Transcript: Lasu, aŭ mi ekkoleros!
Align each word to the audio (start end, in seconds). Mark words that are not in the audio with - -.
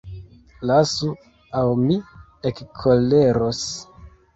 Lasu, 0.69 1.11
aŭ 1.61 1.63
mi 1.85 2.01
ekkoleros! 2.55 3.67